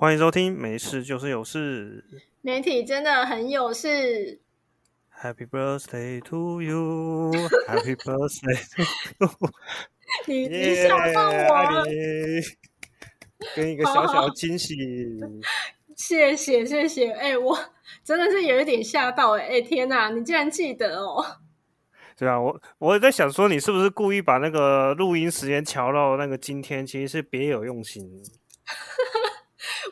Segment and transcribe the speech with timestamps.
[0.00, 2.02] 欢迎收听，没事就是有事。
[2.40, 4.40] 媒体真的很有事。
[5.14, 7.30] Happy birthday to you,
[7.68, 9.50] Happy birthday to you！
[10.26, 12.40] 你你耶吓到我了，爱你
[13.54, 14.74] 跟一个小小的惊喜。
[15.94, 17.12] 谢谢谢谢。
[17.12, 17.58] 哎、我
[18.02, 21.22] 真的是有一点吓到哎、哎天哪，你竟然记得哦！
[22.16, 26.86] 对啊，我我在想说，你是不是故意把那个录音时间调到那个今天？
[26.86, 28.10] 其实是别有用心。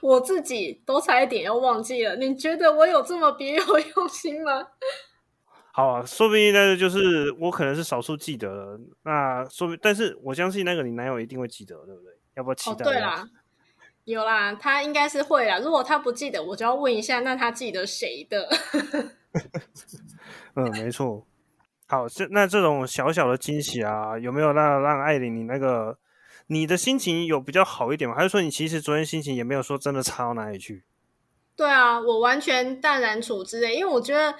[0.03, 2.17] 我自己都差一点要忘记了。
[2.17, 3.63] 你觉得我有这么别有
[3.97, 4.69] 用心吗？
[5.73, 8.81] 好啊，说不定那个就是我可能是少数记得了。
[9.05, 12.13] 那说不，但是我相信那个你男友一定会记得，对不对？
[12.35, 13.25] 要不要期哦，对啦，
[14.05, 15.59] 有啦，他应该是会啦。
[15.59, 18.49] 如果他不记得，我就要问一下，那他记得谁的？
[20.55, 21.25] 嗯，没错。
[21.87, 25.97] 好，这那这种小小的惊喜啊，有没有让让艾琳你那个
[26.49, 28.17] 你的心情有比较好一点吗？
[28.17, 30.83] 还是说你其实昨天心情也没有说真的差到哪里去？
[31.55, 34.35] 对啊，我完全淡然处之诶，因为我觉得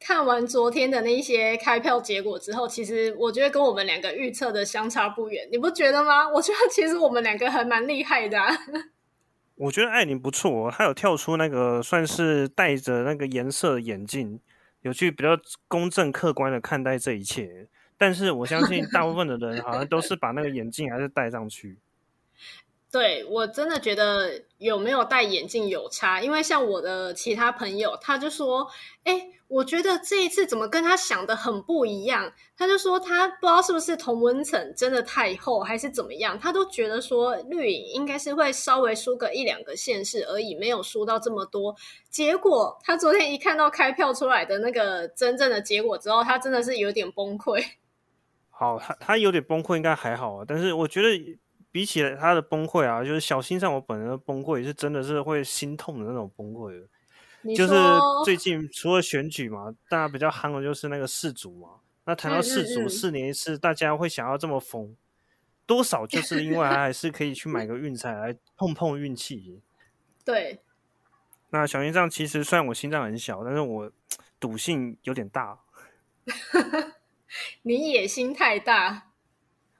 [0.00, 6.28] 看完昨天的那一些开票结果之后，其实我觉得跟我们两个预测的相差不远，你不觉得吗？
[6.28, 8.52] 我觉得其实我们两个还蛮厉害的、啊。
[9.54, 14.40] 我觉得艾琳不错，她有跳出那个算是戴着那个颜色的眼镜，
[14.80, 17.68] 有去比较公正客观的看待这一切。
[18.02, 21.78] 但是我相信大部分的人好像都是把那个眼镜还是戴上去。
[22.90, 28.66] 对我真的觉得有没有戴眼镜有差，因为像我的其他朋友，他就说
[29.04, 41.76] ：“哎，我觉得这一次怎么跟他想的很不一样？”他就说他不知道是不是同温层真的太厚，还是怎么样，他都觉得说绿影应该是会稍微输个一两个县市而已，没有输到这么多。
[42.10, 47.64] 结果他昨天一看到开票出来的那个真正的结果之后，他真的是有点崩溃。
[48.62, 50.44] 好，他他有点崩溃，应该还好啊。
[50.46, 51.08] 但是我觉得
[51.72, 56.80] 比起他的崩溃啊，就是小心上我本人的崩溃是真的是会心痛的那种崩溃
[57.56, 57.74] 就是
[58.24, 61.70] 最近除了选举嘛，大家比较夯的就是那个世足嘛。
[62.04, 64.94] 那谈到嗯世足，四年一次，大家会想要这么疯，
[65.66, 69.60] 多少就是因为他还是可以去买个运彩来碰碰运气。
[70.24, 70.60] 对，
[71.50, 73.90] 那小心脏其实虽然我心脏很小，但是我
[74.38, 75.58] 赌性有点大。
[77.62, 79.08] 你野心太大。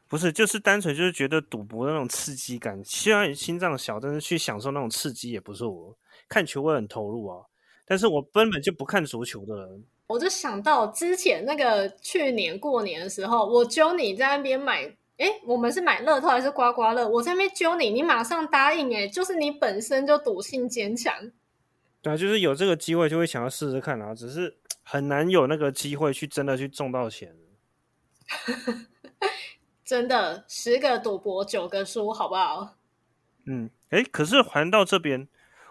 [0.09, 2.85] 不是，就是单纯就是觉得赌博的那种刺激感。
[2.85, 5.97] 虽然心脏小，但是去享受那种刺激也不是我
[6.29, 7.47] 看球会很投入啊。
[7.87, 9.85] 但是我根本就不看足球的人。
[10.07, 14.85] 我就想到之前那个去年过年的时候，我揪你在那边买，
[15.17, 17.09] 哎，我们是买乐透还是刮刮乐？
[17.09, 21.15] 我在那边揪你，你马上答应，哎，就是你本身就赌性坚强。
[22.03, 27.35] 对啊，就是有这个机会就会想要试试看啊，只是很难有那个机会去真的去中到钱。
[29.85, 32.77] 真的，十个赌博九个输，好不好？
[33.45, 35.29] 嗯，诶，可是还到这边，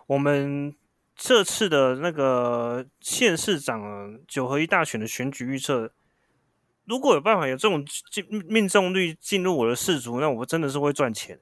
[0.07, 0.75] 我们
[1.15, 5.91] 这次的那个县市长九合一大选的选举预测，
[6.85, 11.39] 如果有办法有这种进命中率进入我的氏族，那我真的是会赚钱、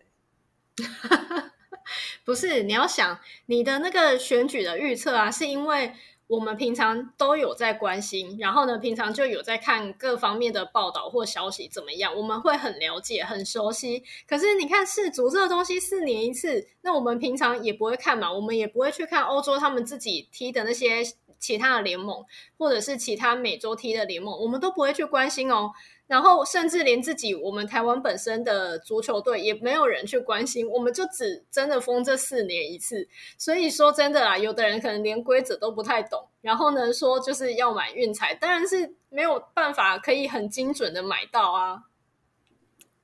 [2.24, 5.94] 不是，你要想你的那个选举的预测啊，是因为
[6.30, 14.04] 我们平常都有在关心，然后呢，平常就有在看各方面的报道或消息怎么样，我们会很了解、很熟悉。
[14.28, 21.04] 可是你看世足这个东西，四年一次，那我们平常也不会看嘛，我们也不会去看欧洲他们自己踢的那些
[21.40, 22.24] 其他的联盟，
[22.60, 25.72] 或者是其他美洲踢的联盟，我们都不会去关心哦。
[26.10, 33.08] 然后甚至连自己我们台湾本身的足球队也没有人去关心，我们就只真的封这四年一次。
[33.38, 41.84] 所以说真的啦，有的人可能连规则都不太懂，然后呢说就是要买运彩，当然是没有办法可以很精准的买到啊。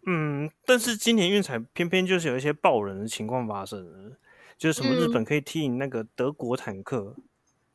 [0.08, 4.18] 嗯，但是今年运彩偏偏就是有一些爆人的情况发生了，
[4.58, 7.16] 就是什么日嗯本可以踢赢那个德国坦克，然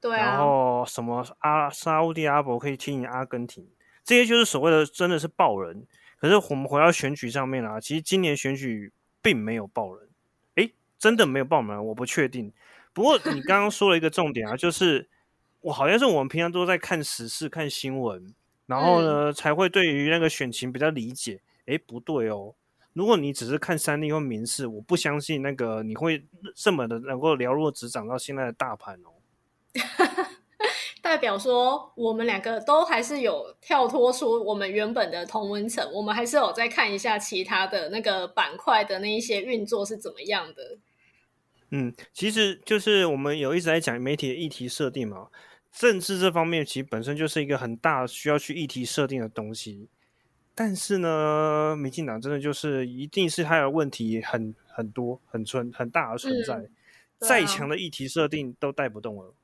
[0.01, 3.69] 对啊，后什么阿沙乌地阿伯可以踢赢阿根廷，
[4.11, 5.87] 这些就是所谓的真的是爆人。
[6.19, 10.09] 可是我们回到选举上面啊，其实今年选举并没有爆人，
[10.57, 12.53] 诶，真的没有爆人，我不确定。
[12.93, 15.09] 不过你刚刚说了一个重点啊， 就是
[15.61, 18.35] 我好像是我们平常都在看时事、看新闻，
[18.67, 21.41] 然后呢、才会对于那个选情比较理解。
[21.67, 22.53] 诶，不对哦，
[22.95, 26.27] 如果你只是看三立或民视，我不相信那个你会
[26.57, 29.15] 这么的能够了若指掌到现在的大盘哦。
[31.03, 40.79] 代表说我们两个都还是有跳脱出我们原本的同温层，我们还是有再看一下其他的那个板块的那一些运作是怎么样的。
[41.71, 45.29] 嗯，其实就是我们有一直在讲媒体的议题设定嘛，
[45.73, 49.89] 政治这方面其实本身就是一个很大需要去议题设定的东西。
[50.55, 56.69] 但是呢，民进党真的就是一定是它的问题很很多、很存很大的存在。
[57.19, 59.35] 再强的议题设定都带不动了。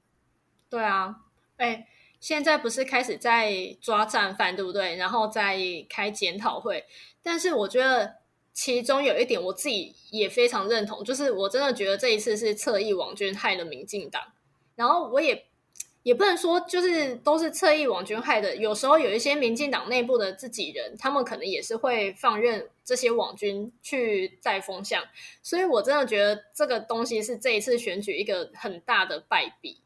[0.70, 1.25] 对啊，
[1.56, 1.86] 哎，
[2.20, 4.96] 现在不是开始在抓战犯，对不对？
[4.96, 5.58] 然后再
[5.88, 6.84] 开检讨会，
[7.22, 8.16] 但是我觉得
[8.52, 14.22] 其中有一点我自己也非常认同，就是我真的觉得这一次是侧翼网军害了民进党，
[14.74, 15.46] 然后我也。
[16.02, 25.02] 也不能说就是都是侧翼网军害的，有时候有一些民进党内部的自己人，他们可能也是会放任这些网军去带风向，
[25.42, 29.80] 所以我真的觉得这个东西是这一次选举一个很大的败笔。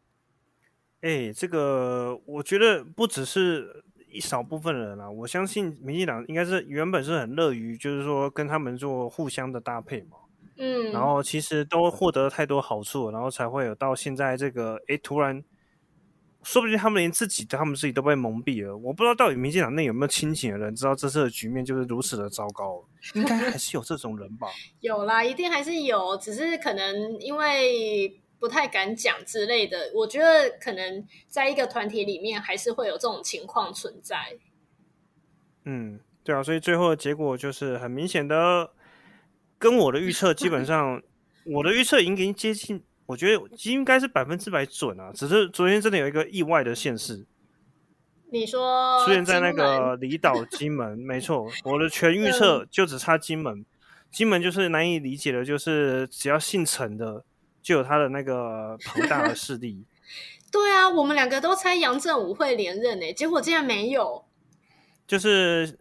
[1.01, 10.17] 哎，这个我觉得不只是一少部分人啊，我相信民进党应该是原本是很乐于就是说跟他们做互相的搭配嘛，
[10.57, 15.43] 嗯，然后其实都获得太多好处，然后才会有到现在这个哎突然。
[16.43, 18.75] 说不定他们连自己他们自己都被蒙蔽了。
[18.75, 22.83] 我不知道到底民进党内有没有清醒的人知道这次的局面就是如此的糟糕。
[23.13, 24.49] 应该还是有这种人吧？
[24.81, 29.93] 有啦，一定还是有，只是可能因为不太敢讲之类的。
[29.95, 34.37] 我觉得可能在一个团体里面还是会有这种情况存在。
[35.65, 38.73] 嗯，对啊，所以最后的结果就是很明显的，
[39.59, 41.01] 跟我的预测基本上，
[41.47, 42.83] 我的预测已经接近。
[43.07, 47.27] 我觉得应该是百分之百准啊，只是昨天真的有一个意外的现实。
[48.31, 53.67] 你说出现在那个离岛金门，没错，我的全预测就只差金门。
[54.13, 57.25] 金门就是难以理解的，就是只要姓陈的，
[57.63, 59.85] 就有他的那个庞大的势力。
[60.51, 64.25] 对啊，我们两个都猜杨振武会连任诶，结果竟然没有。
[65.07, 65.79] 就是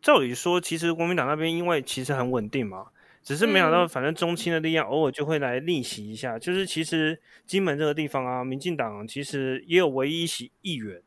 [0.00, 2.86] 照理说，其实国民党那边因为其实很稳定嘛。
[3.24, 6.38] 只是没想到，反正中青的力量偶尔就会来逆袭一下。
[6.40, 11.00] 就是其实金门这个地方啊，民进党其实也有唯一一席议员，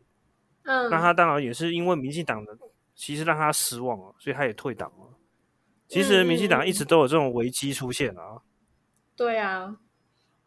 [0.64, 2.58] 嗯，那他当然也是因为民进党的，
[2.96, 5.18] 其实让他失望了，所以他也退党了。
[5.90, 8.42] 其实民进党一直都有这种危机出现啊。
[9.16, 9.78] 对啊，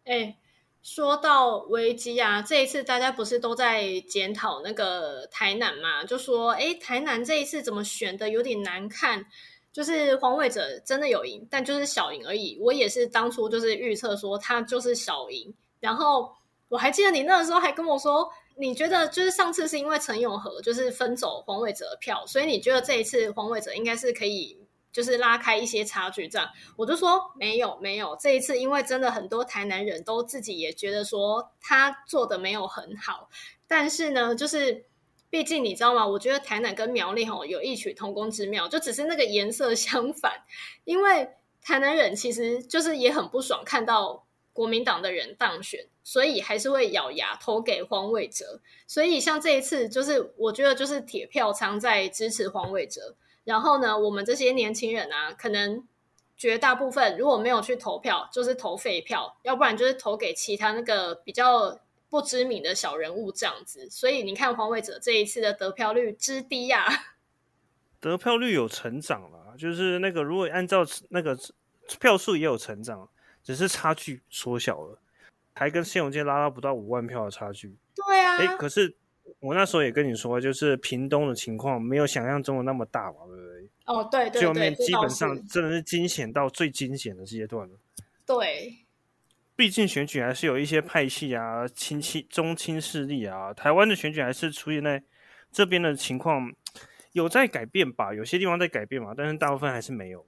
[0.04, 0.36] 哎，
[0.82, 6.04] 说到危机啊，这一次大家不是都在检讨那个台南嘛？
[6.04, 9.26] 就说，哎，台南这一次怎么选的有点难看。
[9.70, 12.58] 就是黄伟哲真的有赢，但就是小赢而已。
[12.60, 16.32] 我也是当初就是预测说他就是小赢，然后
[16.68, 24.58] 我还记得你那个时候还跟我说，你觉得就是上次是因为陈永和就是分走黄伟哲票，所以你觉得这一次黄伟哲应该是可以
[24.98, 26.26] 就是拉开一些差距。
[26.26, 33.30] 这样我就说没有没有，这一次因为真的很多台南人都自己也觉得说他做的没有很好，
[33.68, 34.86] 但是呢就是。
[35.30, 36.06] 毕竟你知道吗？
[36.06, 40.42] 我觉得台南跟苗栗吼有异曲同工之妙，就只是那个颜色相反。
[40.84, 41.28] 因为
[41.60, 44.24] 台南人其实就是也很不爽看到
[44.54, 48.62] 国民党的人当选，所以还是会咬牙投给黄伟哲。
[48.86, 53.14] 所以像这一次，就是我觉得就是铁票仓在支持黄伟哲。
[53.48, 55.82] 然后呢，我们这些年轻人啊，可能
[56.36, 61.80] 绝大部分如果没有去投票，就是投废票，要不然就是投给其他那个比较。
[62.10, 66.86] 不知名的小人物这样子，所以你看黄伟哲这一次的得票率之低呀，
[68.00, 71.38] 得票率有成长了，就是那个如果按照那个
[72.00, 73.06] 票数也有成长，
[73.44, 74.98] 只是差距缩小了，
[75.52, 77.76] 还跟谢永健拉到不到五万票的差距。
[77.94, 78.96] 对啊，哎，可是
[79.40, 83.68] 我那时候也跟你说，就是屏东的情况没有想象中的那么大吧，对不对？
[83.86, 87.78] 哦，对对对，基本上真的是惊险到最惊险的阶段了。
[88.26, 88.78] 对。
[89.56, 93.52] 毕竟选举还是有一些派系啊、亲戚、中亲势力啊。
[93.52, 95.02] 台湾的选举还是出现在
[95.50, 96.52] 这边的情况
[97.10, 98.14] 有在改变吧？
[98.14, 100.24] 有些地方在改变嘛，但是大部分还是没有。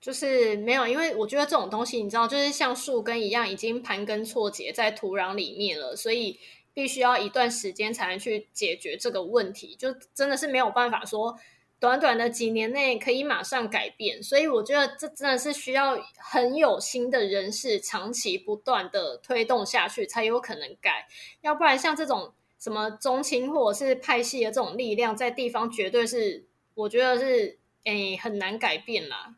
[0.00, 6.38] 就是没有，因为我觉得这种东西，你知道，就是像树根一样，已经盘根错节在土壤里面了，所以
[6.78, 9.74] 必须要一段时间才能去解决这个问题。
[9.74, 11.36] 就真的是没有办法说。
[11.80, 21.06] 短短的几年内可以马上改变，所以我觉得这真的是需要很有心的人士长期不断的推动下去才有可能改，
[21.40, 29.36] 要不然像这种什么中青或者是派系的这种力量，在地方绝对是我觉得是诶很难改变啦。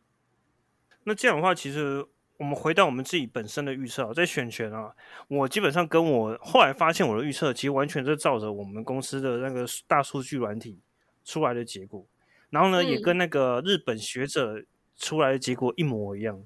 [1.05, 2.07] 那这样的话，其实
[2.41, 4.97] 我们回到我们自己本身的预测，在选权啊，
[5.29, 10.81] 我基本上跟我后来发现我的预测，其实完全是照着我们公司的那个大数据软体
[11.23, 12.07] 出来的结果。
[12.49, 14.65] 然后呢，也跟那个日本学者
[14.97, 16.43] 出来的结果一模一样。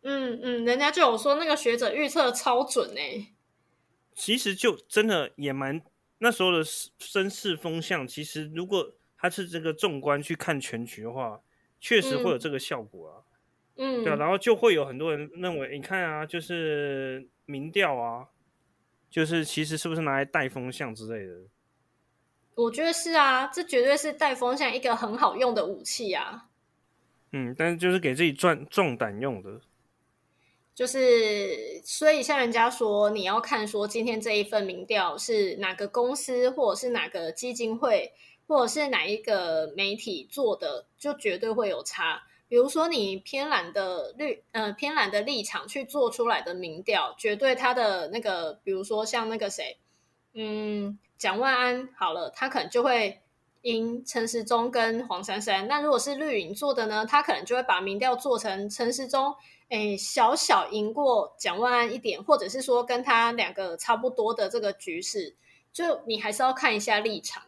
[0.00, 3.28] 嗯嗯，人家就有说那个学者预测超准哎。
[4.12, 5.80] 其实就真的也蛮
[6.18, 11.40] 那时候的声势风向，其实如果他是这个纵观去看全局的话，
[11.80, 13.14] 确实会有这个效果啊。
[13.22, 13.31] 嗯，
[13.74, 18.28] 对啊，然后就会有很多人认为，你看啊，就是民调啊，
[19.10, 21.34] 就是其实是不是拿来带风向之类的。
[22.54, 26.48] 我觉得是啊，这绝对是带风向一个很好用的武器啊。
[27.32, 29.60] 嗯，但是就是给自己壮壮胆用的。
[30.74, 38.12] 就是所以像人家说，你要看说今天这一份民调是哪个公司或者是哪个基金会
[38.46, 42.22] 或者是哪一个媒体做的，就绝对会有差。
[42.52, 49.78] 比如说你偏蓝的绿呃偏蓝的立场去做出来的民调，绝对他的那个，比如说像那个谁，
[50.34, 53.20] 嗯，蒋万安好了，他可能就会。
[53.62, 57.06] 赢陈时中跟黄珊珊，那如果是绿营做的呢？
[57.06, 59.32] 他可能就会把民调做成陈时中，
[59.68, 65.36] 哎，小小赢过蒋万安一点，或者是说跟他两个差不多的这个局势，
[65.72, 67.44] 就你还是要看一下立场。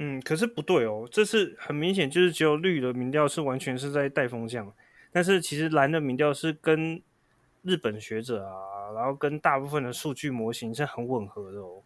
[0.00, 4.72] 嗯，可是不对哦，这是很明显，就是只有绿的民调是完全是在带风向，
[5.10, 7.02] 但是其实蓝的民调是跟
[7.62, 11.82] 日本学者啊，然后跟大部分的数据模型是很吻合的哦。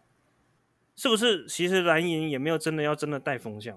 [0.95, 1.47] 是不是？
[1.47, 3.75] 其实蓝营也没有真的要真的带风向，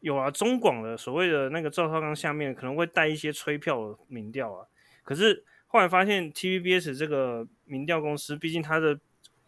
[0.00, 4.66] 有啊，中广的所谓的那个赵少康下面可能会带一些催票的民调啊。
[5.04, 8.98] 可是后来发现 TVBS 这个民调公司，毕竟它的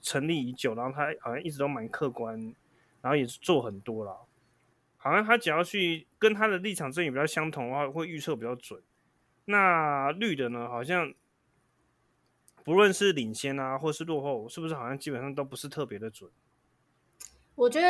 [0.03, 2.55] 成立已久，然后它好像一直都蛮客观，
[3.03, 4.27] 然后也是做很多了。
[4.97, 8.83] 好像他只要去跟他的立场阵营比较相同的话，会预测比较准。
[9.45, 11.15] 那绿的呢，好像
[12.65, 16.31] 不论是领先啊，或是落后，是不是好像基本上都不是特别的准？
[17.55, 17.89] 我觉得，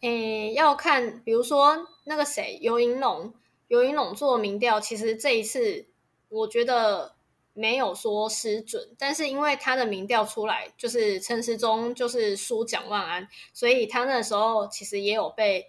[0.00, 3.32] 诶，要看，比如说那个谁，尤银龙，
[3.68, 5.86] 尤银龙做民调，其实这一次
[6.28, 7.15] 我觉得
[7.56, 15.66] 没有说失准，但是因为他的民调出来，就是陈时中就是输蒋万安，所以他那时候其实也有被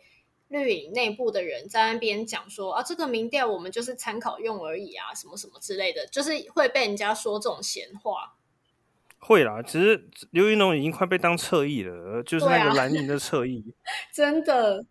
[0.50, 8.34] 绿营内部的人在那边讲说啊，这个民调我们就是参考用而已啊，什么什么之类的，就是会被人家说这种闲话。
[9.20, 13.63] 会啦，其实刘云龙已经快被当侧翼了，就是那个蓝营的侧翼。
[14.13, 14.86] 真的。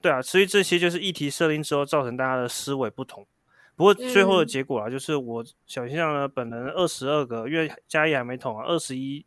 [0.00, 3.24] 对啊，所以这些就是议题设定之后造成大家的思维不同。
[3.82, 9.26] 不过最后的结果啊，就是我小先生呢本人二十二个，因为嘉义还没捅啊，二十一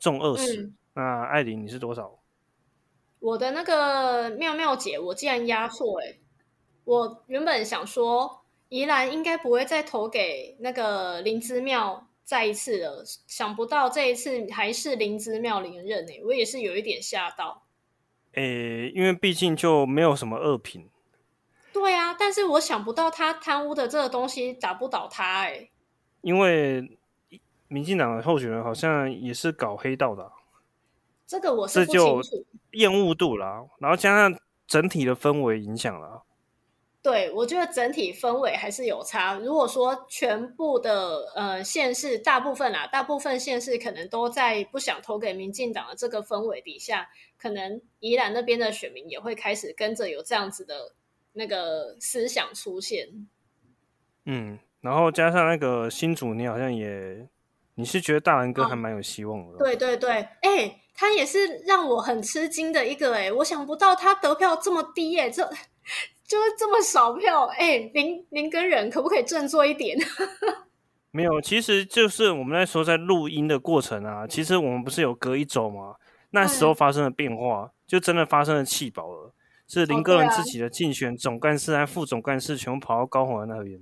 [0.00, 0.72] 中二十。
[0.94, 2.18] 那艾琳你是多少？
[3.20, 6.18] 我的那个妙妙姐，我竟然压错哎！
[6.82, 12.08] 我原本想说宜兰应该不会再投给那个林之妙。
[12.24, 17.62] 再一次了，想不到这一次还是灵芝妙连任诶，我也是有一点吓到。
[18.32, 20.88] 诶，因为毕竟就没有什么恶评。
[22.24, 25.72] 但是我想不到他贪污的这个东西打不倒他诶。
[26.20, 26.96] 因为
[27.66, 30.30] 民进党的候选人好像也是搞黑道的。
[31.26, 32.46] 这个我是不清楚。
[32.70, 34.38] 厌恶度啦，然后加上
[34.68, 36.22] 整体的氛围影响了。
[37.02, 39.34] 对，我觉得整体氛围还是有差。
[39.34, 50.94] 如果说全部的呃县市，大部分啊，大部分县市可能都在不想投给民进党的这个氛围底下，可能宜兰那边的选民也会开始跟着有这样子的
[51.32, 53.08] 那个思想出现。
[54.26, 57.28] 嗯，然后加上那个新主，你好像也
[57.74, 59.58] 你是觉得大蓝哥还蛮有希望的。
[59.58, 60.10] 对对对，
[60.42, 65.48] 哎，他也是让我很吃惊的一个哎，我想不到他得票这么低哎，这。
[66.24, 69.98] 就是这么少票，哎，您您跟人可不可以振作一点？
[71.10, 75.96] 没有，其实就是我们那时候在录音的过程啊，其实我们不是有隔一周吗？
[76.30, 79.31] 那时候发生了变化，就真的发生了气保了，
[79.72, 83.80] 是林个人自己的竞选总干事和副总干事全部跑到高雄那边。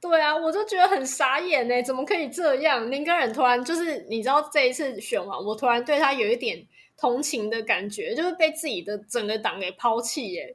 [0.00, 2.88] 对啊，我就觉得很傻眼呢，怎么可以这样？
[2.88, 6.64] 林根人突然就是，你知道这一次选完，我突然对他有一点
[6.96, 10.54] 同情的感觉，就是被自己的整个党给抛弃耶。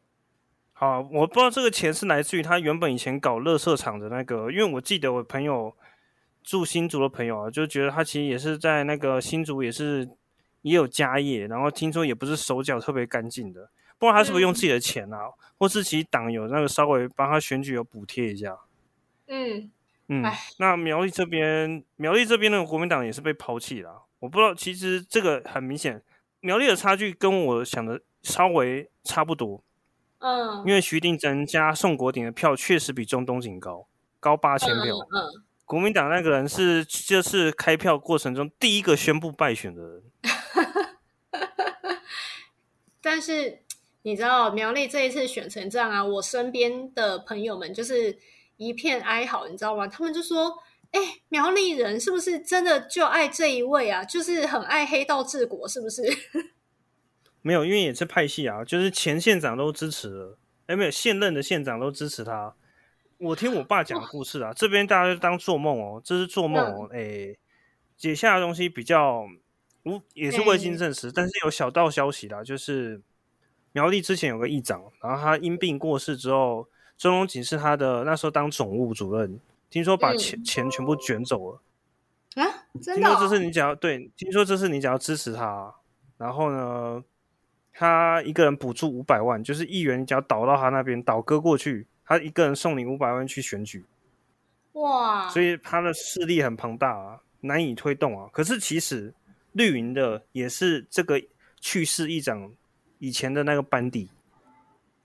[0.71, 5.75] 好，我不知道这个钱是来自于他原本以前搞乐色场的那个，因为我记得我朋友
[6.41, 10.07] 住新竹的朋友啊，就觉得他其实也是在那个新竹也是
[10.61, 13.69] 也有家业，然后听说也不是手脚特别干净的，
[14.03, 18.57] 不知道他是不是用自己的钱啊，或是其实党有那个稍微帮他选举有补贴一下。
[19.27, 19.71] 嗯
[20.09, 20.21] 嗯，
[20.59, 26.03] 那苗栗这边苗栗这边的国民党也是被抛弃了，我不知道，其实这个很明显，
[26.41, 29.63] 苗栗的差距跟我想的稍微差不多。
[30.19, 33.87] 嗯，因为徐定珍加宋国鼎的票确实比中东锦高，
[34.19, 34.95] 高八千票。
[34.97, 40.03] 嗯，国民党那个人是这次开票过程中第一个宣布败选的人。
[43.01, 43.63] 但是
[44.03, 48.17] 你知道苗栗这一次选成这样啊，我身边的朋友们就是
[48.57, 49.87] 一片哀嚎，你知道吗？
[49.87, 50.59] 他们就说
[50.91, 54.03] ：“哎，苗栗人是不是真的就爱这一位啊？
[54.03, 56.03] 就是很爱黑道治国，是不是？”
[57.41, 62.55] 没有，因为也是派系啊，就是前县长都支持了，哎，没有现任的县长都支持他。
[63.17, 67.35] 我听我爸讲故事啊，这边大家就当做梦哦，这是做梦哦，哎，
[67.97, 69.25] 解下的东西比较
[69.83, 73.01] 无，也是未经证实，但是有小道消息啦，就是
[73.73, 79.39] 苗栗之前有个议长，然后他因病过世之后，周荣锦是他的那时候当总务主任，
[79.69, 81.61] 听说把钱钱全部卷走了。
[82.35, 82.45] 啊，
[82.81, 83.29] 真的、听说这哦？
[83.29, 85.73] 是你只要对，听说这是你只要支持他，
[86.17, 87.03] 然后呢，
[87.73, 93.85] 他一个人补助五百万，就是议员，你只要倒到他那边，倒戈过去，他一个人送你五百万去选举，
[94.73, 95.29] 哇！
[95.29, 98.29] 所以他的势力很庞大啊，难以推动啊。
[98.31, 99.13] 可是其实
[99.51, 101.21] 绿营的也是这个
[101.59, 102.51] 去世议长
[103.03, 104.09] 以前的那个班底，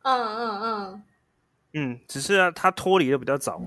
[0.02, 1.02] 嗯嗯嗯，
[1.73, 3.61] 嗯，只是啊，他脱离的比较早，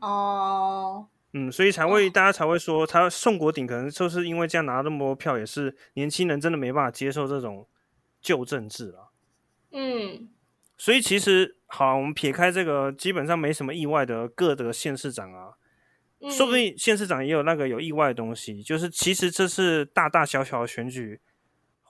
[0.00, 7.68] 哦，嗯，所以才会大家才会说他宋国鼎可能就是因为这样拿那么多票，也是年轻人真的没办法接受这种
[8.22, 9.12] 旧政治啊。
[9.72, 10.30] 嗯。
[10.78, 15.52] 所以其实好，我们撇开这个，基本上没什么意外的各的县市长啊，
[16.20, 21.20] 嗯，说不定县市长也有那个有意外的东西，就是其实这是大大小小的选举，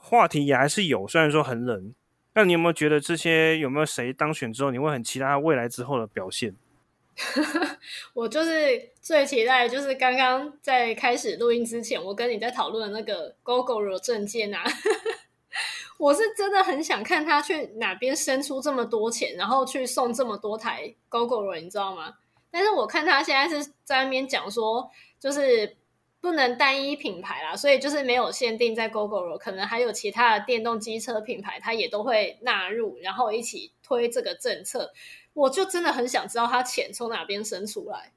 [0.02, 1.94] 话题也还是有，虽然说很冷。
[2.34, 6.54] 那你有没有觉得这些有没有谁当选之后，你会很期待他未来之后的表现？
[8.14, 14.64] 我就是最期待，就是刚刚在开始录音之前，我跟你在讨论那个 Google 证件啊，
[15.98, 22.14] 我是真的很想看他去哪边生出这么多钱，然后去送这么多台 GoGo 你知道吗？
[22.50, 25.76] 但是我看他现在是在那边讲说，就是
[26.20, 34.92] 不能单一品牌啦，所以就是没有限定在 GoGo 可能还有其他的电动机车品牌，它也都会纳入，然后一起推这个政策。
[35.32, 38.12] 我就真的很想知道他钱从哪边生出来。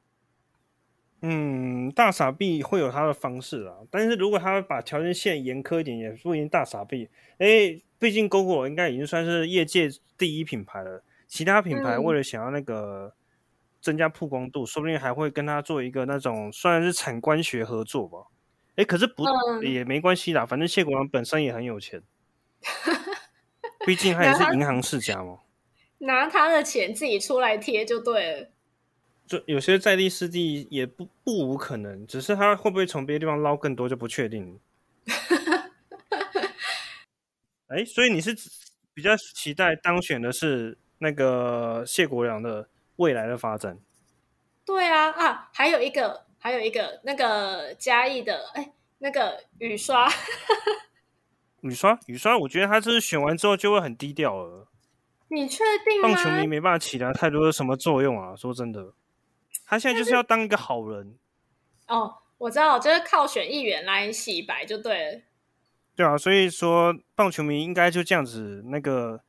[1.22, 7.07] 嗯，大傻逼会有他的方式啊，但是如果他把条件限严苛一点，也不一定大傻逼。
[7.38, 13.13] 哎，毕竟 GoGo 应该已经算是业界第一品牌了，其他品牌嗯为了想要那个
[13.84, 18.28] 增加曝光度，说不定还会跟他做一个那种算是产官学合作吧。
[18.78, 22.02] 哎，可是不、嗯也没关系啦，反正谢国良本身也很有钱，
[23.86, 25.40] 毕竟他也是银行世家嘛。
[26.00, 28.50] 拿他的钱自己出来贴就对了。
[29.28, 34.60] 就有些在地师弟也不不无可能，只是他会不会从别的地方捞更多就不确定。
[37.67, 38.36] 哎，所以你是
[38.93, 43.79] 比较期待当选的是那个谢国良的未来的发展？
[44.65, 50.10] 对啊啊，还有一个，还有一个那个嘉义的，哎，那个雨刷，
[51.62, 54.67] 雨刷，雨刷，我觉得他这是选完之后就会很低调了。
[55.29, 56.10] 你确定吗？
[56.10, 58.36] 棒球迷没办法起到太多的什么作用啊！
[58.36, 58.93] 说真的，
[59.65, 61.17] 他现在就是要当一个好人，
[61.88, 65.21] 哦，我知道，就是靠选议员来洗白就对了。
[65.95, 69.21] 对啊，所以说棒球迷应该就这样子，那个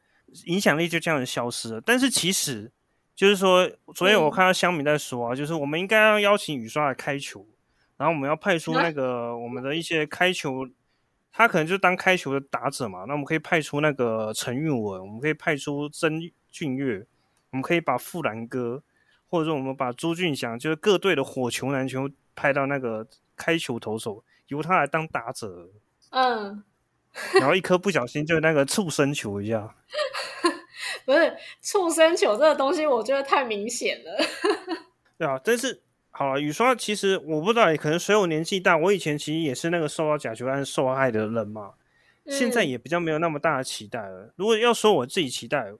[0.44, 1.80] 影响力就这样子消失了。
[1.80, 2.70] 但是其实
[3.14, 7.46] 就是说，昨天我嗯看到香米在说啊，就是我们应该要邀请雨刷来开球，
[7.96, 10.68] 然后我们要派出那个我们的一些开球，
[11.32, 13.04] 他可能就当开球的打者嘛。
[13.06, 17.06] 那我们可以派出那个陈韵文，我们可以派出曾俊岳，
[17.50, 18.82] 我们可以把富兰哥，
[19.28, 25.68] 或者说我们把朱俊祥，就是各队的火球男全部派到那个开球投手，由他来当打者。
[26.10, 26.64] 嗯，
[27.40, 29.74] 然后一颗不小心就那个畜生球一下，
[31.04, 34.24] 不是畜生球这个东西，我觉得太明显了。
[35.18, 35.40] 对啊。
[35.44, 41.74] 但是好了，雨刷其实我不知道，可能随我年纪大，我以前其实也是那个受到假球案受害的人嘛，
[42.28, 44.32] 现在嗯也比较没有那么大的期待了。
[44.36, 45.72] 如果要说我自己期待，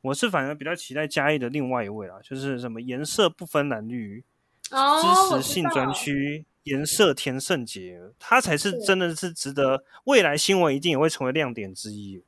[0.00, 4.24] 我是反而比较期待嘉义的另外一位啦，就是什么颜色不分蓝绿，
[4.70, 6.44] 哦，支持性专区。
[6.64, 12.22] 颜色田圣杰，他才是是真的是值得未来新闻一定也会成为亮点之一。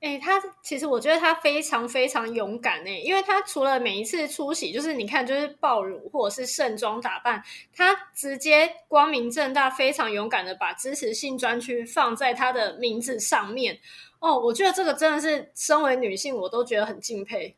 [0.00, 7.42] 哎、他其实我觉得他非常非常勇敢哎、因为他除了每一次出席，就是你看，就是爆乳或者是盛装打扮，
[7.74, 13.80] 他直接光明正大、非常勇敢的把支持性专区放在他的名字上面。
[14.20, 17.56] 哦，我觉得这个真的是身为女性，我都觉得很敬佩。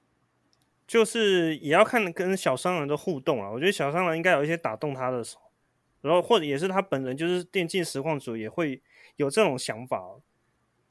[0.87, 3.51] 就是也要看跟小商人的互动啊。
[3.51, 5.39] 我觉得小商人应该有一些打动他的手，
[6.01, 8.83] 然后或者也是他本人就是电竞实况组也会
[9.17, 10.03] 有这种想法。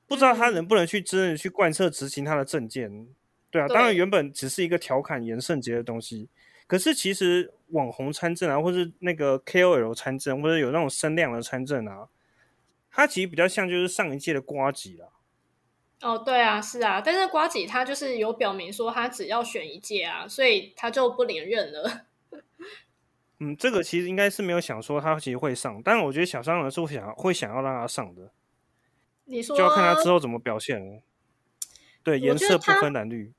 [0.10, 3.08] 不知道他嗯能不能去真的去贯彻执行他的政见？
[3.52, 6.28] 对啊，对当然原本只是一个调侃严圣杰的东西，
[6.67, 12.10] 可是其实网红参政啊，或是那个 KOL 参政，或者有那种声量的参政啊，
[12.91, 15.08] 他其实比较像就是上一届的瓜吉啦。
[16.02, 22.06] 哦，对啊，是啊，但是瓜吉他就是有表明说他只要选一届啊，所以他就不连任了。
[23.39, 28.32] 嗯，这个其实应该是没有想说他其实会上，但我觉得小商人是会想会想要让他上的。
[29.29, 31.01] 你说就要看他之后怎么表现了。
[32.03, 33.31] 对，颜色不分蓝绿。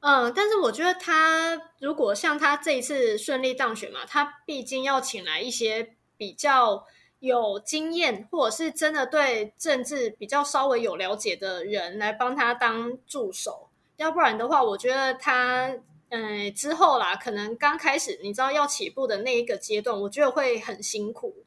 [0.00, 6.86] 嗯，但是我觉得他如果像他这一次顺利当选嘛，他毕竟要请来一些比较
[7.20, 15.76] 有经验，或者是真的对政治比较稍微有了解的人来帮他当助手，要不然的话，我觉得他
[16.08, 21.44] 呃之后啦，可能刚开始你知道要起步的那一个阶段，我觉得会很辛苦。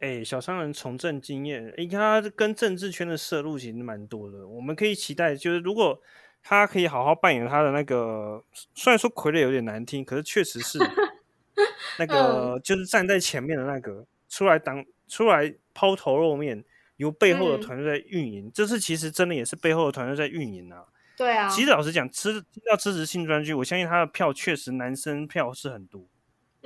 [0.00, 4.46] 哎，小商人从政经验，哎，他跟政治圈的涉入其实蛮多的。
[4.46, 5.98] 我们可以期待，就是如果
[6.42, 10.78] 他可以好好扮演他的那个，虽然说傀儡有点难听，可是确实是
[11.98, 16.62] 那 个，就是站在前面的那个，出来当出来抛头露面，
[16.98, 18.50] 由背后的团队在运营。
[18.54, 20.84] 这次其实真的也是背后的团队在运营啊。
[21.16, 21.48] 对啊。
[21.48, 26.06] 其实老实讲，支要支持性专区，我相信他的票确实男生票是很多。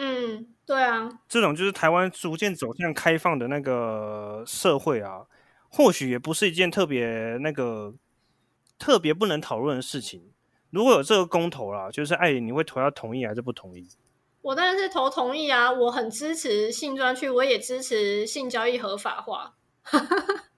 [0.02, 5.26] 嗯，对啊，这种就是台湾逐渐走向开放的那个社会啊，
[5.68, 7.92] 或许也不是一件特别那个
[8.78, 10.32] 特别不能讨论的事情。
[10.70, 13.90] 如果有这个公投啦，就是艾琳，你会投要同意还是不同意？
[14.40, 19.56] 我当然是投同意啊，我很支持性专区，我也支持性交易合法化。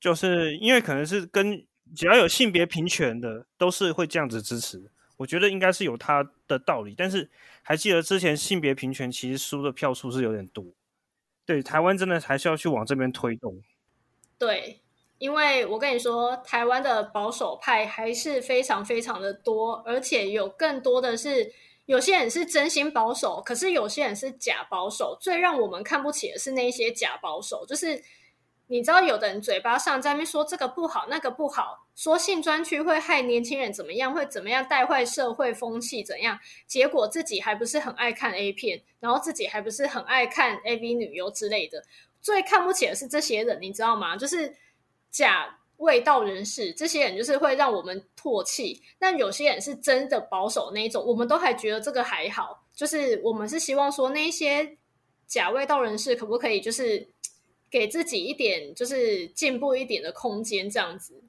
[0.00, 4.90] 就是因为可能是跟只要有性别平权的，都是会这样子支持。
[5.16, 7.30] 我觉得应该是有它的道理，但是
[7.62, 10.64] 还记得之前性别平权其实输的票数是有点多，
[11.44, 13.62] 对台湾真的还是要去往这边推动。
[14.38, 14.80] 对，
[15.18, 21.52] 因为我跟你说，台湾的保守派还是非常非常的多，而且有更多的是
[21.86, 25.16] 有些人是真心保守，可是有些人是假保守。
[25.20, 28.02] 最让我们看不起的是那些假保守，就是。
[28.68, 36.38] 你知道有的人嘴巴上在那边说这个不好那个不好，说性专区会害年轻人怎么样，会怎么样带坏社会风气怎样？
[36.66, 41.84] 结果自己还不是很爱看 A 片，然后自己还不是很爱看 AV 女优之类的。
[42.20, 44.16] 最看不起的是这些人，你知道吗？
[44.16, 44.56] 就是
[45.12, 48.82] 假味道人士，这些人就是会让我们唾弃。
[48.98, 52.64] 但有些人是真的保守那一种，我们都还觉得这个还好。
[52.74, 54.76] 就是我们是希望说那些
[55.28, 57.08] 假味道人士可不可以就是。
[57.70, 61.22] 给自己一点就是进步一点的空间，这样子。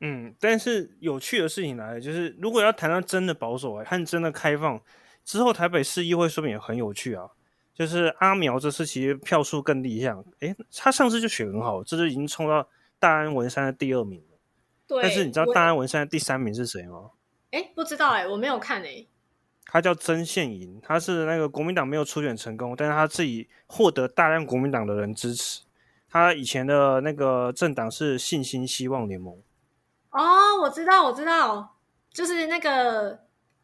[0.00, 4.82] 嗯，但是有趣的事情来了，就是如果要谈到真的保守和真的开放
[5.24, 7.30] 之后，台北市议会说明也很有趣啊。
[7.74, 12.68] 就是阿苗这次其实票数更理想，诶，他上次就选很好，这就已经冲到
[12.98, 14.38] 大安文山的第二名了。
[14.86, 17.12] 对，但是你知道大安文山的第三名是谁吗？
[17.50, 19.06] 哎，不知道哎，我没有看哎。
[19.66, 25.62] 他叫曾宪营，他是那个国民党没有初选成功，但是他自己获得大量国民党的人支持。
[26.10, 29.34] 他以前的那个政党是信心希望联盟。
[30.10, 31.76] 哦，我知道，我知道，
[32.12, 33.18] 就是那个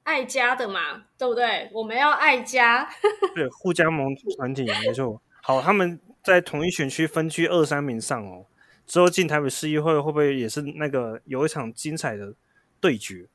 [0.04, 1.68] 爱家的嘛，对不对？
[1.74, 2.88] 我们要爱家。
[3.34, 5.20] 对，互加盟团体没错。
[5.42, 8.46] 好，他们在同一选区分区二三名上哦，
[8.86, 12.32] 之后进台北市议会会不会也是那个有一场精彩的
[12.80, 13.26] 对决？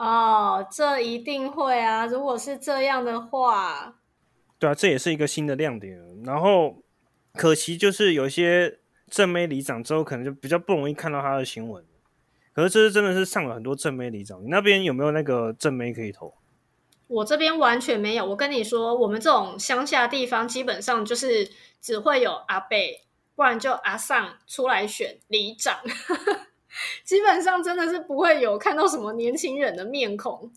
[0.00, 2.06] 哦，这一定会啊！
[2.06, 3.96] 如果是这样的话，
[4.58, 6.00] 对啊，这也是一个新的亮点。
[6.24, 6.82] 然后
[7.34, 8.78] 可惜就是有一些
[9.10, 11.84] 正妹里长之后，可能就比较不容易看到他的新闻。
[12.54, 16.32] 可是这次真的是上了很多正妹里长，你那边有没有那个正妹可以投？
[17.06, 18.24] 我这边完全没有。
[18.24, 23.02] 我跟你说，我们这种乡下地方，基本上就是只会有阿贝，
[23.34, 25.78] 不然就阿尚出来选里长。
[27.04, 30.52] 基本上真的是不会有看到什么年轻人的面孔。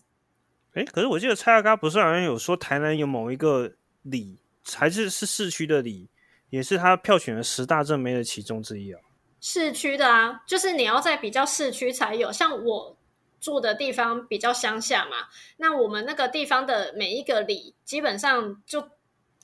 [0.74, 3.72] 哎，可是我记得蔡阿嘎不是好像有说台南有某一个
[4.02, 4.38] 里，
[4.72, 6.08] 还是是市区的里，
[6.50, 9.00] 也是他票选的十大正妹的其中之一啊。
[9.40, 12.32] 市区的啊，就是你要在比较市区才有。
[12.32, 12.96] 像我
[13.40, 18.88] 住的地方比较乡下嘛，那我们那个地方的每一个里，基本上就。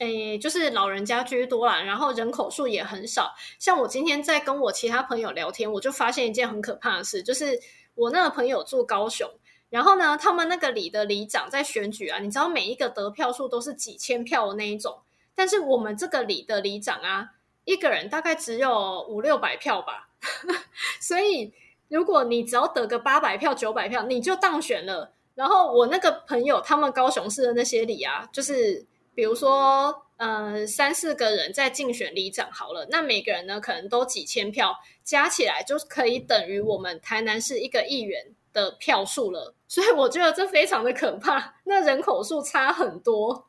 [0.00, 3.34] 诶，就是老人家居多啦，然后人口数也很少。
[3.58, 7.60] 像我今天在跟我其他朋友聊天，我就发现一件很可怕的事，就是
[7.94, 9.30] 我那个朋友住高雄，
[9.68, 15.00] 然后呢，他们那个里的里长在选举啊，你知道每一个得票数都是几千票的那一种，
[15.34, 17.32] 但是我们这个里的里长啊，
[17.66, 20.08] 一个人大概只有五六百票吧，
[20.98, 21.52] 所以
[21.88, 25.12] 如果你只要得个八百票、九百票，你就当选了。
[25.34, 28.86] 然后我那个朋友他们高雄市的那些里啊，就是。
[29.20, 39.54] 比如说，呃，三四个人在竞选里长好了，那每个人呢可能都几千票，加起来就可以等于我们台南市一个议员的票数了。
[39.68, 43.46] 所以我觉得这非常的可怕，那人口数差很多。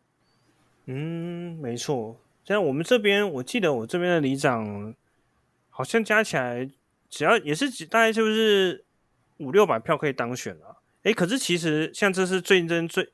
[0.88, 2.18] 嗯，没错。
[2.44, 4.94] 像我们这边，我记得我这边的里长
[5.70, 6.70] 好像加起来
[7.10, 8.84] 只要也是大概就是
[9.38, 10.82] 五六百票可以当选了。
[11.04, 13.08] 哎，可是其实像这是最真最。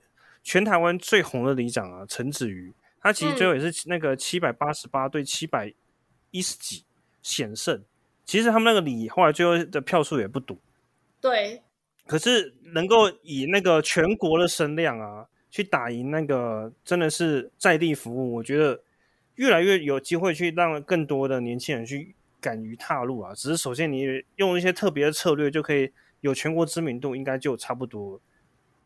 [0.48, 5.74] 全台湾最红的里长啊，陈子瑜，他其实最后也是那个七百八十八对七百
[6.32, 6.86] 一十几
[7.22, 7.84] 险胜。
[8.24, 10.58] 其实他们那个里后来最后的票数也不多，
[11.20, 11.62] 对。
[12.06, 18.82] 可是能够以那个全国的声量啊，去打赢那个真的是在地服务，我觉得
[19.36, 23.34] 越来越有机会去让更多的年轻人去敢于踏入啊。
[23.36, 25.92] 只是首先你用一些特别的策略，就可以。
[26.22, 28.20] 有全国知名度，应该就差不多。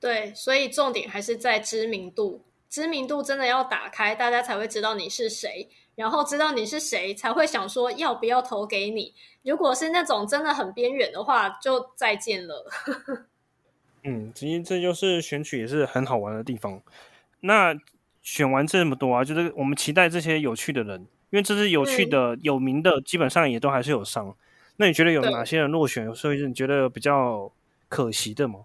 [0.01, 9.13] 对，所以重点还是在知名度，知名度真的要打开，大家才会知道你是谁，然后知道你是谁，才会想说要不要投给你。
[9.43, 12.65] 如果是那种真的很边缘的话，就再见了。
[14.03, 16.81] 嗯，其实这就是选举也是很好玩的地方。
[17.41, 17.75] 那
[18.23, 24.35] 选完这么多啊，就是我们期待这些有趣的人，因为这是有趣的、有名的，基本上也都还是有上。
[24.77, 26.11] 那你觉得有哪些人落选？
[26.15, 27.51] 所以你觉得比较
[27.87, 28.61] 可惜的吗？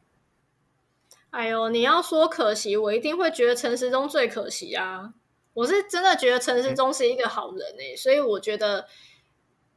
[1.36, 5.12] 哎呦，你要说可惜，我一定会觉得陈时中最可惜啊！
[5.52, 8.86] 我是真的觉得陈时中是一个好人哎，所以我觉得，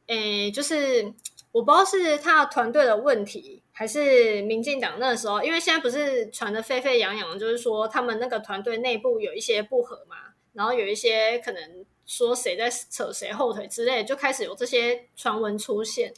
[0.06, 1.12] 诶，就是
[1.52, 3.62] 我不知道是他的团队的问题。
[3.72, 10.16] 还是民进党那时候，因为现在不是传的沸沸扬扬，就是说他们那个团队内部有一些不和嘛，
[10.54, 16.14] 然后有一些可能说谁在扯谁后腿之类，就开始有这些传闻出现。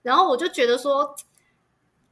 [0.00, 1.14] 然后我就觉得说，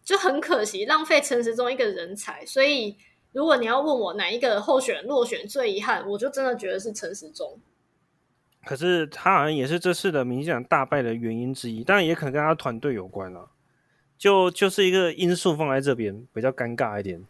[0.04, 2.44] 就很可惜，浪费陈时中一个人才。
[2.44, 2.96] 所以
[3.32, 7.58] 如果你要问我哪一个候选人落选最遗憾，我就真的觉得是陈时中。
[8.64, 13.50] 可是他好像也是这次的民进党大败的原因之一，当然也可能跟他团队有关了。
[14.16, 17.26] 就就是一个因素放在这边比较尴尬一点。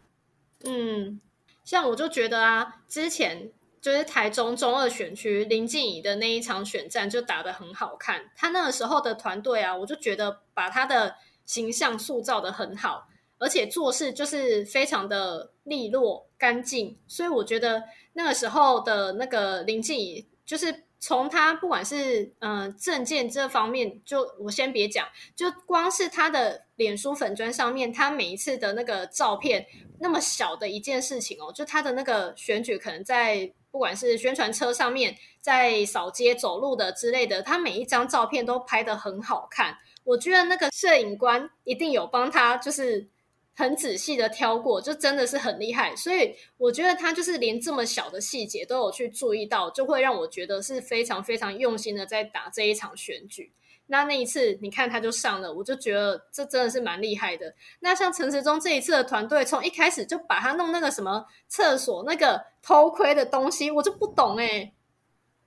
[0.63, 1.19] 嗯，
[1.63, 20.83] 像我就觉得啊，之前就是台中中二选区林静怡的那一场选战就打得很好看，他那个时候的团队啊，我就觉得把他的形象塑造的很好，而且做事就是非常的利落干净，所以我觉得那个时候的那个林静怡就是。
[20.97, 29.67] 从他不管是嗯证件这方面，就我先别讲，就光是他的脸书粉砖上面，他每一次的那个照片，
[29.99, 39.77] 那么小的一件事情哦，就他的那个选举，可能在不管是宣传车上面，在扫街走路的之类的，他每一张照片都拍的很好看。
[40.05, 43.09] 我觉得那个摄影官一定有帮他，就是。
[43.57, 53.53] 很仔细的挑过，就真的是很厉害，所以我觉得他就是连这么小的细节都有去注意到，就会让我觉得是非常非常用心的在打这一场选举。
[53.85, 57.55] 那那一次你看他就上了，我就觉得这真的是蛮厉害的。
[57.79, 64.73] 那像陈时中这一次的团队，从一开始就把他弄那个什么厕所那个偷窥的东西，我就不懂哎。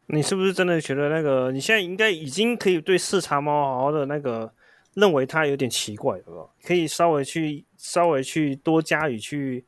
[0.08, 4.52] 你是不是真的觉得那个你现在应该已经可以对视察猫好好的那个？
[4.94, 6.48] 认为他有点奇怪，对吧？
[6.64, 9.64] 可以稍微去稍微去多加以去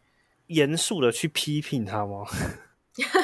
[0.49, 2.25] 严肃的去批评他吗？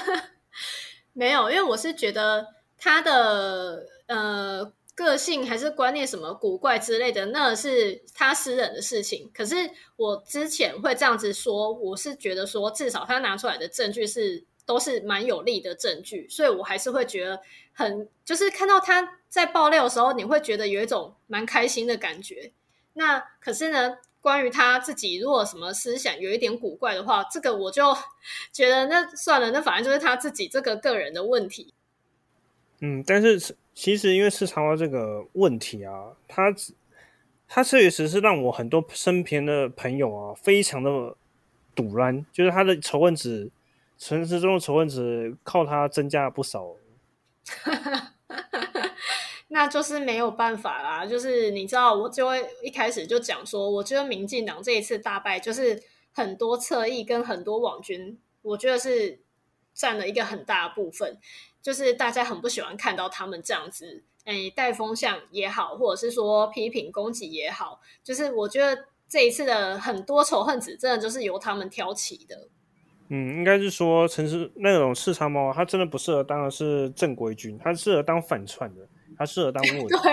[1.12, 2.46] 没有，因为我是觉得
[2.78, 9.28] 他的呃个性还是观念什么古怪之类的，那是他私人的事情。
[9.34, 9.56] 可是
[9.96, 14.44] 我之前会这样子说，我是觉得说至少他拿出来的证据是。
[14.66, 17.40] 都是蛮有利的证据，所以我还是会觉得
[17.72, 22.50] 很，就是看到他在爆料的时候，你会觉得有一种蛮开心的感觉。
[22.94, 27.96] 那可是呢，关于他自己如果什么思想有一点古怪的话，这个我就
[28.52, 31.72] 觉得那算了，那反正就是他自己这个个人的问题。
[32.80, 36.52] 嗯，但是其实因为市场化这个问题啊，他
[37.46, 41.14] 他确实是让我很多身边的朋友啊，非常的
[41.74, 43.48] 堵然，就是他的仇恨值。
[43.98, 46.76] 陈时中的仇恨值靠他增加了不少，
[49.48, 51.06] 那就是没有办法啦。
[51.06, 55.82] 就是你知道，我就会一开始就讲说，我觉得民进党这一次大败，就是
[56.12, 59.20] 很多侧翼跟很多网军，我觉得是
[59.72, 61.18] 占了一个很大部分。
[61.62, 72.48] 就是大家很不喜欢看到他们这样子，哎，带风向也好，或者是说批评攻击也好，就是我觉得这一次的很多仇恨值，真的就是由他们挑起的。
[73.08, 78.80] 嗯，应该是说城市那种市场猫，它真的不适合当的是正规军，它适合当反串的，
[79.16, 79.96] 它适合当 卧底。
[80.02, 80.12] 对，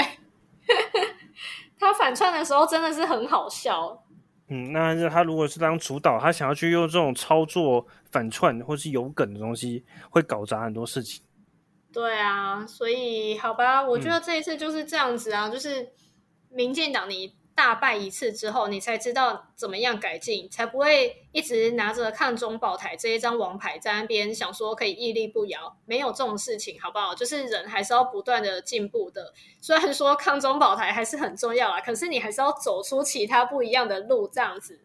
[1.80, 4.04] 它反串的时候真的是很好笑。
[4.50, 11.24] 嗯，那是他如果是当主导，他想要去用这种操作反串或是有梗的东西，会搞砸很多事情。
[11.92, 15.92] 对啊，所以好吧，我觉得这一次就是这样子啊，就是
[16.50, 17.34] 民进党你。
[17.56, 25.78] 大败一次之后，你才知道怎么样改进，才不会一直拿着抗中保台这一张王牌在那边想说可以屹立不摇。
[25.86, 27.14] 没有这种事情，好不好？
[27.14, 29.34] 就是人还是要不断的进步的。
[29.62, 34.82] 虽然说抗中保台还是很重要啊，可是你还是要走出其他不一样的路，这样子。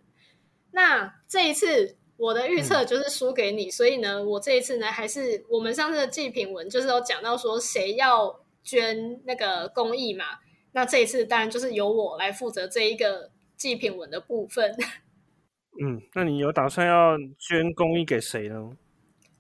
[0.72, 10.24] 那这一次我的预测就是输给你，所以呢，我这一次呢还是我们上次的祭品文就是有讲到说谁要捐那个公益嘛。
[10.72, 14.74] 那这一次当然就是由我来负责这一个祭品文的部分。
[15.80, 18.76] 嗯，那你有打算要捐公益给谁呢？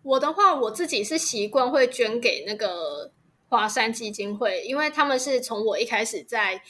[0.02, 3.12] 我的话，我自己是习惯会捐给那个
[3.48, 6.62] 华山基金会，因为他们是从我一开始在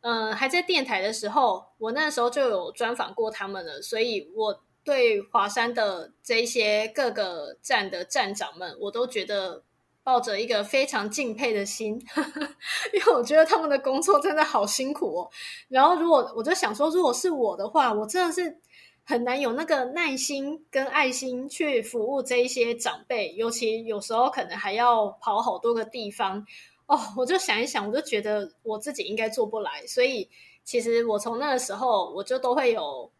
[0.00, 9.62] 嗯，还在电台的时候，我那时候就有专访过他们了，所以我对华山的这些各个站的站长们，我都觉得
[10.04, 12.00] 抱着一个非常敬佩的心，
[12.92, 15.30] 因为我觉得他们的工作真的好辛苦哦。
[15.68, 18.58] 然后，如果我就想说，如果是我的话，我真的是
[19.04, 26.46] 很难有那个耐心跟爱心去服务这一些长辈，尤其有时候可能还要跑好多个地方。
[26.86, 30.28] 哦，我就想一想，我就觉得我自己应该做不来，所以
[30.64, 33.10] 其实我从那个时候我就都会有，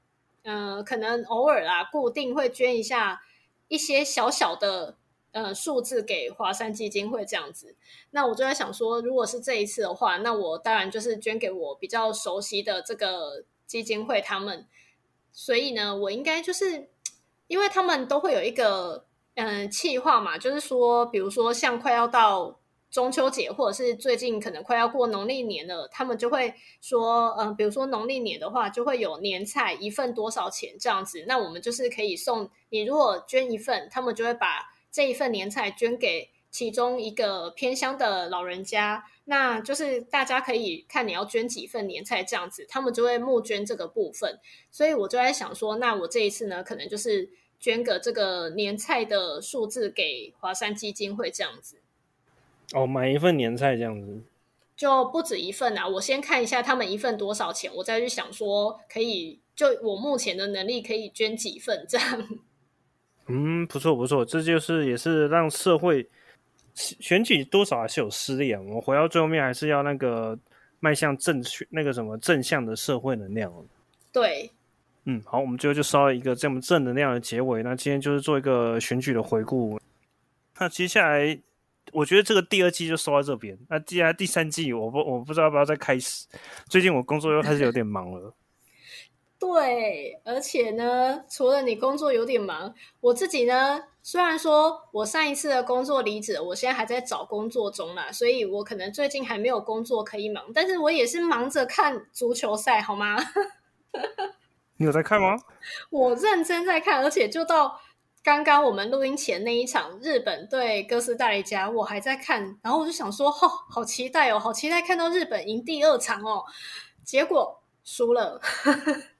[0.42, 3.22] 嗯，可能偶尔啊，固定会捐一下
[3.68, 4.96] 一些小小的
[5.32, 7.74] 呃数字给华山基金会这样子。
[8.12, 14.66] 那我就在想说，如果是这一次的话，那我当然就是捐给我比较熟悉的这个基金会他们。
[15.32, 16.88] 所以呢，我应该就是
[17.48, 22.58] 因为他们都会有一个嗯计划嘛，就是说，比如说像快要到。
[22.92, 31.24] 中秋节，或者是最近可能快要过农历年了，他们就会说，嗯，比如说农历年的话，就会有年菜一份多少钱这样子。
[31.26, 39.04] 那我们就是可以送你，如果捐一份，他们就会把这一份年菜捐给其中一个偏乡的老人家。
[39.24, 44.38] 那就是大家可以看你要捐几份年菜这样子，他们就会募捐这个部分。
[44.70, 51.76] 所以我就在想说，那我这一次呢，可能就是捐个这个年菜的数字给华山基金会这样子。
[52.74, 54.22] 哦，买一份年菜这样子，
[54.76, 55.86] 就不止一份啊！
[55.86, 62.28] 我先看一下他们一份多少钱，我再去想说可以就我目前的能力可以捐几份这样。
[63.32, 66.06] 嗯，不错不错，这就是也是让社会
[66.74, 68.60] 选举多少还是有私利啊。
[68.60, 70.38] 我回到最后面还是要那个
[70.80, 73.52] 迈向正确那个什么正向的社会能量。
[74.12, 74.50] 对，
[75.04, 77.62] 嗯，好，我们最后就烧了一个这么正能量的结尾。
[77.62, 79.80] 那今天就是做一个选举的回顾。
[80.58, 81.38] 那接下来。
[81.92, 86.28] 我觉得这个第二季就收到这边，那接下来第三季我不我不知道要不要再开始。
[86.68, 88.32] 最近我工作又开始有点忙了。
[89.42, 103.16] 对，而且呢，除了你工作有点忙，我自己呢，虽然说我上一次的工作离职，我现在还在找工作中啦，所以我可能最近还没有工作可以忙，但是我也是忙着看足球赛，好吗？
[104.78, 105.36] 你有在看吗？
[105.90, 107.80] 我认真在看，而且就到。
[108.24, 116.44] 刚刚我们录音前那一场日本对哥斯达黎加，我还在看，然后我就想说，哦，好期待哦，好期待看到日本赢第二场哦，
[117.04, 118.40] 结果输了。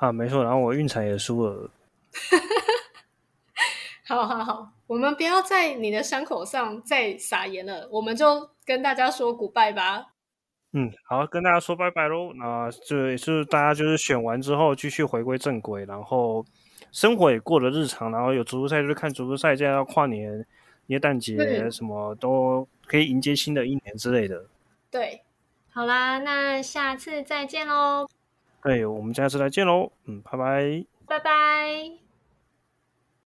[0.00, 1.70] 啊，没错，然后我运彩也输了。
[4.08, 10.06] 好好好，我们不要在你的伤口上再撒盐了，我们就跟大家说 goodbye 吧。
[10.72, 12.32] 嗯，好，跟大家说拜拜喽。
[12.34, 16.44] 那这也是大家就是选完之后继续回归正轨，然后。
[16.92, 20.44] 生活也过得日常，然后有足球赛就是看足球赛，这样要跨年、
[20.86, 24.44] 耶诞节，什么都可以迎接新的一年之类的。
[24.90, 25.22] 对，
[25.72, 28.08] 好啦，那下次再见喽。
[28.62, 29.90] 对，我们下次再见喽。
[30.04, 30.84] 嗯，拜拜。
[31.06, 32.09] 拜拜。